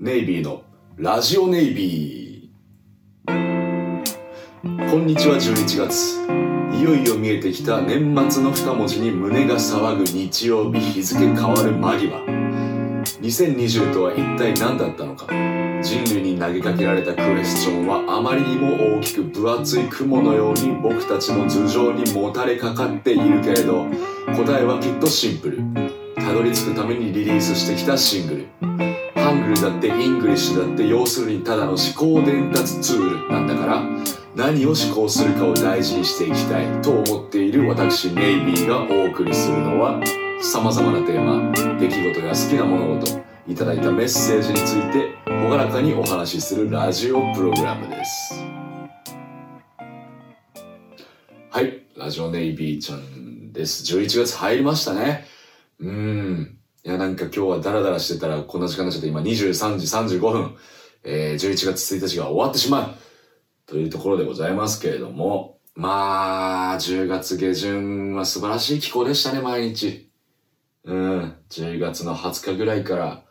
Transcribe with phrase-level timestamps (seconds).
[0.00, 0.62] ネイビーの
[0.96, 4.90] ラジオネイビー。
[4.90, 6.18] こんにちは11月。
[6.76, 12.18] いよいよ見えてきた年末の二文字に胸が騒ぐ日曜日日付変わる間際。
[13.20, 15.26] 2020とは一体何だったのか
[15.82, 23.86] 人類に投げかけられたクエスチョンはあまりにも大きく分厚い雲のように僕たちの頭上にもたれかかっているけれど
[24.34, 25.62] 答えはきっとシンプル
[26.16, 28.61] たどり着くためにリリースしてきたシングル
[29.32, 33.82] ングルだって English だって要するにただの思考伝達ツールなんだから
[34.34, 40.00] 何を思考するかを大事にしていきたいと思っている私ネイビーがお送りするのは
[40.42, 48.34] 様々なテーマ出来事や好きな物事いただいたメッセージについて朗らかにお話しするラジオプログラムです。
[51.50, 53.84] はいラジオネイビーちゃんです。
[53.94, 55.26] 11月入りましたね。
[55.80, 56.58] うん。
[56.84, 60.56] いやなんか今日はダラダラしてたらこんな時間になっちゃって今23時35分、
[61.04, 62.94] えー、11月1日が終わってしまう。
[63.66, 65.58] というところでございますけれども。
[65.74, 70.10] まあ10月下旬は素晴らしい気候でしたね毎日。
[70.84, 71.36] うん。
[71.48, 73.22] 10月の20日ぐらいから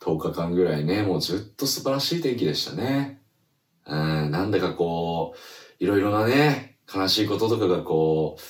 [0.00, 3.20] 10日間ぐらいね、もうずっと素晴らしい天気でしたね。
[3.86, 5.34] うん、なんだかこ
[5.80, 8.42] う、いろいろなね、悲しいこととかがこう、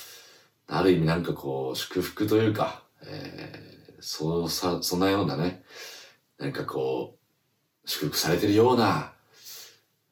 [0.67, 5.63] ある意味なんかこう、祝福というか、えー、そうさ、そんなようなね、
[6.37, 9.13] なんかこう、祝福されてるような、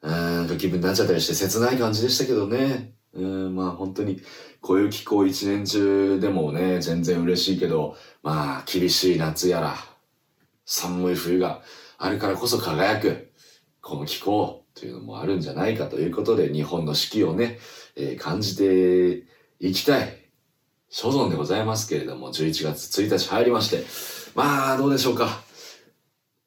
[0.02, 2.94] うん、なんか気分になっちゃったりして切ない感じでしたけどね。
[3.14, 4.22] うん、まあ本当に、
[4.62, 9.76] こういう気候一年中でもね、全然嬉しいけど、まあ厳しい夏やら、
[10.66, 11.62] 寒い冬が
[11.98, 13.34] あるからこそ輝く、
[13.82, 17.60] この気候というのもあるんじゃないかということで、日本の四季をね、
[17.98, 19.26] えー、感じて
[19.60, 20.21] いきたい、
[20.92, 23.86] 所存でございますけれども、11月1日入りまして、
[24.36, 25.42] まあ、どうでしょうか。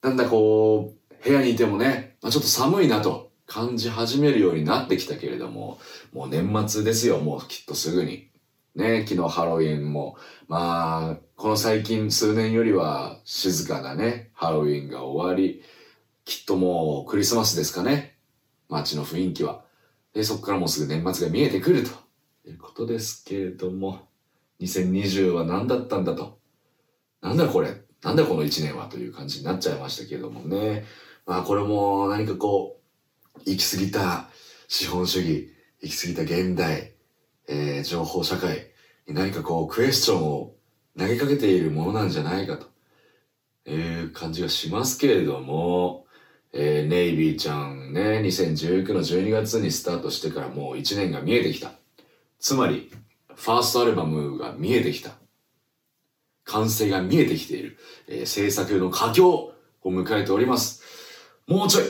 [0.02, 5.78] なんだこう、部屋にいてもね、まあ、ちょっと寒いなと感じ始めるようになってきたけれども、
[6.12, 8.28] もう年末ですよ、もうきっとすぐに。
[8.74, 15.62] ね、昨日ハロウィンも、まあ、この最近数年よりは静かなね、ハロウィンが終わり、
[16.26, 18.18] きっともうクリスマスですかね。
[18.68, 19.64] 街の雰囲気は。
[20.12, 21.90] で、そこからもうすぐ年末が見えてくると
[22.46, 24.06] いうことですけれども、
[24.60, 26.38] 2020は何だったんだと。
[27.20, 30.84] なんだこれなんだこの1年はという感じになっちゃいましたけれどもね。
[31.26, 32.80] まあこれも何かこ
[33.36, 34.28] う、行き過ぎた
[34.68, 35.50] 資本主義、
[35.80, 36.92] 行き過ぎた現代、
[37.48, 38.70] えー、情報社会
[39.06, 40.54] に何かこうクエスチョンを
[40.98, 42.58] 投げかけているものなんじゃないか
[43.64, 46.04] という感じがしますけれども、
[46.52, 51.72] えー、ネイビーちゃんね、2019の12月にスタートしてからもう1年が見えてきた。
[52.38, 52.92] つまり、
[53.36, 55.12] ファーストアルバムが見えてきた。
[56.44, 57.78] 完成が見えてきている。
[58.08, 60.82] えー、制作の佳境を迎えております。
[61.46, 61.84] もうちょい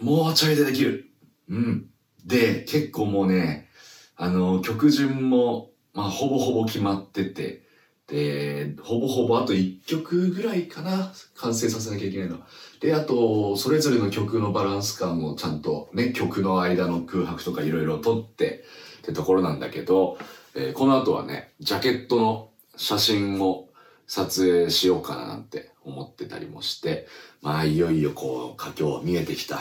[0.00, 1.10] もうちょいでできる
[1.48, 1.86] うん。
[2.24, 3.68] で、結構もうね、
[4.16, 7.62] あの、曲順も、まあ、ほぼほぼ決まってて、
[8.06, 12.46] で、ほぼほぼあと1曲ぐらいかな、完成させなきゃいけないのは。
[12.80, 18.64] で、あと、それぞれの曲のバランス感をちゃんとね、曲の間の空白とかいろいろ撮って
[18.98, 20.18] ってところなんだけど、
[20.54, 23.68] えー、この後はね、ジャケットの写真を
[24.06, 27.06] 撮影しようかななんて思ってたりもして、
[27.42, 29.60] まあ、いよいよこう、佳境見えてきた、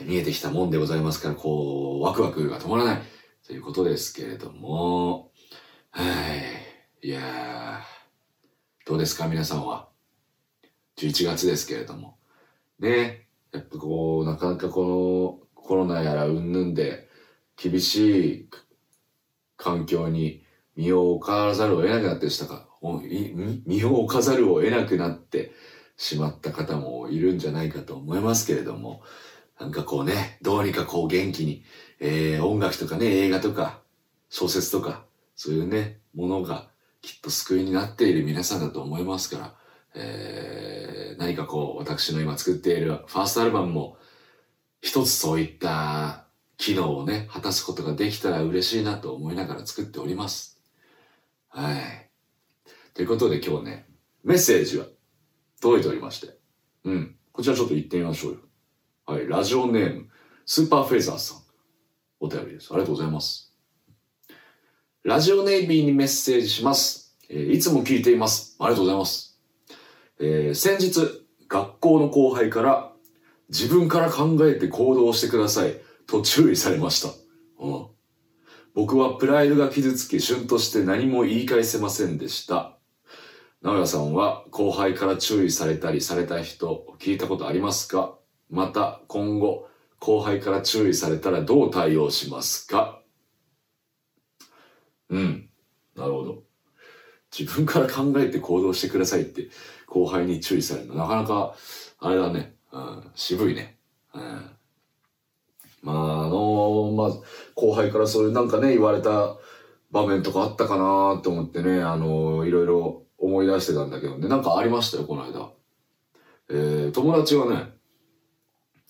[0.00, 3.02] 見えてきたもんでございますから、こう、ワクワクが止まらない。
[3.48, 5.32] ということですけれども、
[5.90, 6.04] は
[7.02, 7.08] い。
[7.08, 9.88] いやー、どうですか皆さんは
[10.98, 12.18] ？11月ですけれども。
[12.78, 13.26] ね。
[13.52, 17.08] やっぱこう、なかなかこのコロナやらうんぬんで
[17.56, 18.48] 厳しい
[19.58, 20.42] 環境に
[20.74, 25.52] 身を置かざるを得なくなってしたか、身を置かざるを得なくなって
[25.98, 29.02] しまった方もいるんじゃないかと思いますけれども、
[29.60, 31.64] なんかこうね、どうにかこう元気に
[32.00, 33.80] えー、音楽とかね、映画とか、
[34.30, 35.04] 小説とか、
[35.34, 36.68] そういうね、ものが
[37.02, 39.54] きっと救いになっている皆さんだと思いますから、
[39.94, 43.96] えー、何かこう、私の今作っているファーストアルバムも、
[44.80, 46.27] 一つそういった
[46.58, 50.60] 機能をね、果たすことができたら嬉しいなと思いながら作っております。
[51.48, 52.10] はい。
[52.94, 53.86] ということで今日ね、
[54.24, 54.84] メッセージが
[55.62, 56.36] 届いておりまして。
[56.84, 57.16] うん。
[57.32, 58.38] こちらちょっと言ってみましょうよ。
[59.06, 59.28] はい。
[59.28, 60.08] ラジオネーム、
[60.44, 61.38] スーパーフェイザーさん。
[62.20, 62.72] お便りです。
[62.72, 63.54] ありがとうございます。
[65.04, 67.16] ラジオネイビーにメッセージします。
[67.30, 68.56] えー、いつも聞いています。
[68.58, 69.40] ありがとうございます。
[70.18, 72.92] えー、先日、学校の後輩から
[73.48, 77.10] 自分から考えて行動してくださいと注意されました。
[77.60, 77.86] うん、
[78.74, 82.76] 僕はプライドが傷つき、旬として何も言い返せませんでした。
[83.62, 88.16] 直哉さんは後輩から注意されたりされた人聞いたことありますか？
[88.50, 89.68] また今後、
[89.98, 93.02] 後輩から注意されたらどう対応しますか？
[95.10, 95.50] うん。
[95.96, 96.42] なるほど。
[97.36, 99.48] 自分から考えて行動してくださいって
[99.86, 100.94] 後輩に注意されるの。
[100.94, 101.54] なかなか、
[101.98, 102.54] あれだね。
[102.72, 103.78] うん、渋いね。
[104.14, 104.50] うん。
[105.82, 107.10] まあ、あのまあ、
[107.54, 109.36] 後輩からそういうなんかね、言われた
[109.90, 115.50] 場面とかあったかなと思ってね、あのいろいろ思い出してたんだけどね、なんかありましたよ、この間。
[116.50, 117.72] えー、友達がね、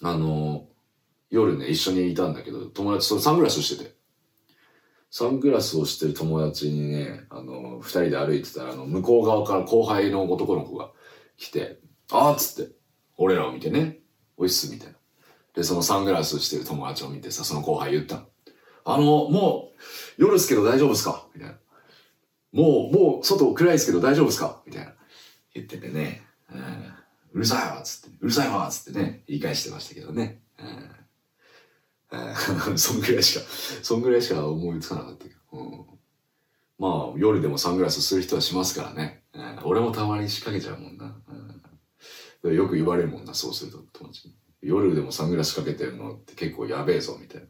[0.02, 0.66] あの
[1.30, 3.98] 夜ね、一緒にいたんだけど、友達とサングラスをしてて。
[5.10, 10.90] サングラスをしてる友達にね、あの、二人で歩いてたら、あの、向こう側から後輩の男の子が
[11.38, 11.80] 来て、
[12.10, 12.72] あーっつって、
[13.16, 14.00] 俺らを見てね、
[14.36, 14.97] おいっす、みたいな。
[15.58, 18.22] で、そのサングラスしてる友達を見てさ、その後輩言った
[18.84, 21.26] あの、もう、夜っすけど大丈夫っすか？
[21.34, 21.56] みたいな。
[22.52, 24.62] もう、もう、外暗いっすけど大丈夫っすか？
[24.64, 24.94] みたいな。
[25.54, 26.60] 言っててね、うん、
[27.32, 30.40] うるさいわつって、うるさいわつってね、言い返してましたけどね。
[32.12, 33.44] うん、 そんぐらいしか、
[33.82, 35.58] そんぐらいしか思いつかなかったけど。
[35.58, 35.86] うん、
[36.78, 39.24] まあ、夜でもサングラスする人はしますからね。
[39.34, 41.20] うん、俺もたまに仕掛けちゃうもんな。
[42.44, 44.36] うん、よく言われるもんな、そうすると友達に。
[44.60, 47.46] 夜でもサングラスかけてるのって結構やべえぞ、みたいな。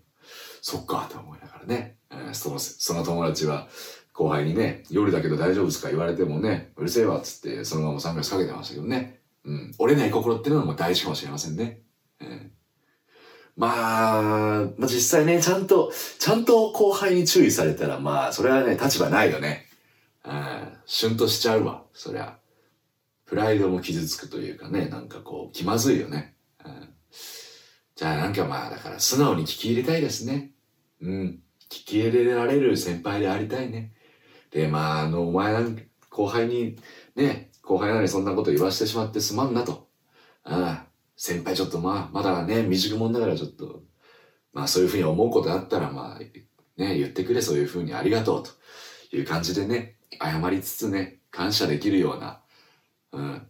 [0.60, 1.96] そっか、と思いながらね。
[2.32, 3.68] その、その友達は
[4.12, 9.20] 後輩にね、夜だけど大丈夫ですか言われてもね、うるせえわ、つって、そのままサングラスかけてましたけどね。
[9.44, 9.74] うん。
[9.78, 11.80] 折れない心っていうのも大事かもしれませんね。
[12.20, 12.48] えー、
[13.56, 13.68] ま
[14.18, 14.22] あ、
[14.76, 19.66] まあ実際ね、ちゃんと、ちゃんと後輩に注意されたら、まあ、それはね、立場ないよね。
[20.24, 20.72] うん。
[20.84, 22.38] シュンとしちゃうわ、そりゃ。
[23.24, 26.34] プライドも傷つくというかね、なんかこう、気まずいよね。
[27.98, 30.52] じゃあなんかまあ、だから素直に聞き入れたいですね。
[31.02, 31.42] うん。
[31.68, 33.92] 聞き入れられる先輩でありたいね。
[34.52, 35.76] で、まあ、あの、お前なん、
[36.08, 36.78] 後輩に、
[37.16, 39.88] ね、後輩なのにそんなこと言わしてしまってすまんなと。
[40.44, 40.86] ああ、
[41.16, 43.82] 先輩ちょっとまあ、まだね、未熟者だからちょっと、
[44.52, 48.52] まあそういうふうに思うことあったら、まあ、ね、言ってくれ、そういうふうにありがとうと
[49.16, 52.42] いう感じでね、謝りつつね、感謝できるような、
[53.10, 53.48] うん、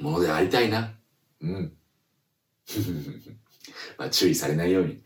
[0.00, 0.94] ものでありたいな。
[1.42, 1.72] うん。
[3.96, 5.02] まあ、注意されないように、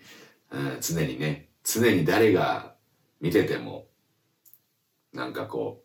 [0.50, 2.74] うん、常にね、常に誰が
[3.20, 3.86] 見てても、
[5.12, 5.84] なんかこ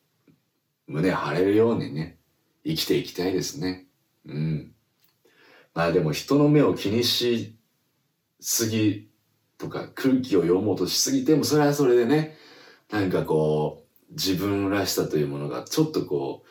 [0.87, 2.17] う、胸張れるようにね、
[2.65, 3.87] 生きていきたいですね。
[4.25, 4.73] うん。
[5.73, 7.55] まあでも人の目を気にし
[8.39, 9.09] すぎ
[9.57, 12.35] とか空気を読もうとしすぎても、それはそれでね、
[12.89, 16.47] なんかこう、自分らしさというものがちょっとこう、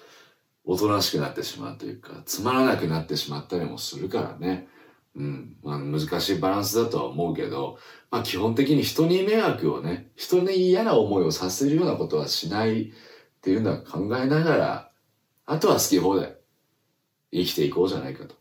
[0.64, 4.68] おとなしくなってしまうというか、つまらなくなってしまったりもするからね。
[5.16, 5.56] うん。
[5.62, 7.78] まあ、難しいバランスだとは思うけど、
[8.10, 12.92] まあ、基本的に人に迷惑をね、人に嫌な思いをさせるようなことはしないっ
[13.40, 14.90] ていうのは考えながら、
[15.46, 16.36] あとは好き放題
[17.32, 18.34] 生きていこうじゃないかと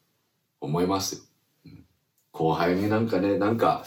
[0.60, 1.22] 思いますよ。
[1.66, 1.86] うん、
[2.31, 3.86] 後輩になんかね、なんか、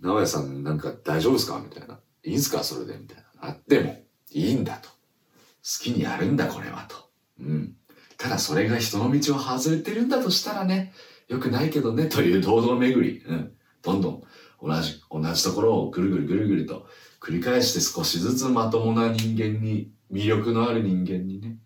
[0.00, 1.60] 直哉さんなんか大丈夫ですか？
[1.62, 2.00] みたいな。
[2.24, 2.64] いいんすか？
[2.64, 2.96] それで？
[2.98, 3.24] みたいな。
[3.40, 4.02] あっても
[4.32, 4.88] いいんだと。
[4.88, 4.94] 好
[5.84, 6.96] きにやるんだこれはと。
[7.40, 7.76] うん。
[8.18, 10.92] ただそれが人の道を外れてるんだとしたらね、
[11.32, 13.22] 良くないけどね、 という堂々巡り。
[13.26, 13.52] うん。
[13.82, 14.22] どんどん
[14.62, 16.86] 同じ、同じところをぐるぐるぐるぐると
[17.20, 21.56] 繰り返して少しずつまともな人間に、魅力のある人間にね、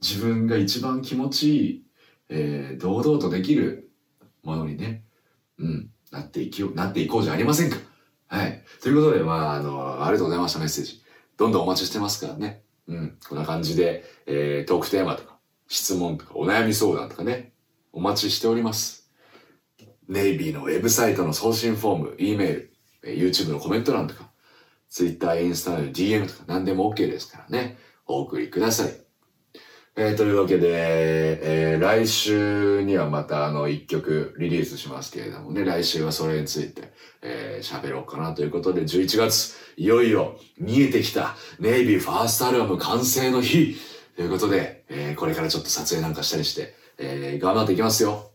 [0.00, 1.84] 自分が一番気持ちいい、
[2.28, 3.90] えー、堂々とできる
[4.44, 5.04] ものにね、
[5.58, 7.76] うん、なっていきよ、なっていこうじゃありませんか。
[8.28, 8.62] はい。
[8.80, 11.02] ということで、まあ、あの、ありがとうございました、メッセージ。
[11.36, 12.62] どんどんお待ちしてますからね。
[12.86, 13.18] うん。
[13.28, 17.52] こんな感じで、えー、トークテーマとか、質問とか、お悩み相談とかね、
[17.92, 18.97] お待ちしております。
[20.08, 22.72] ネイビーのウェブサイトの送信フォーム、E メール、
[23.04, 24.30] YouTube のコメント欄とか、
[24.88, 28.92] Twitter、インスタの DM とか何でも OK ですからね、お送りください。
[29.96, 43.76] えー、というわけで、えー、来週にはまたあの一曲リリースしますけれどもね、来週はそれについてえー、喋ろうかなということで、11月、いよいよ見えてきたネイビーファーストアルバム完成の日
[44.16, 48.27] ということで、えー、これからちょっと撮影なんかしたりして、えー、頑張っていきますよ。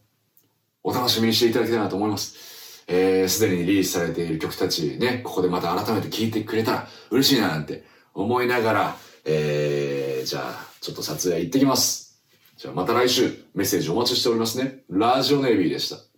[1.03, 2.85] 楽しみにしていただきたいなと思います。
[2.87, 7.83] えー、すでにリリースされている曲たちね、ここでまた改めて聴いてくれたら嬉しいななんて
[8.13, 8.95] 思いながら、
[9.25, 12.21] えー、じゃあ、ちょっと撮影行ってきます。
[12.55, 14.83] じゃあまた来週メッセージお待ちしておりますね。
[14.89, 16.12] ラジオネイビーでした。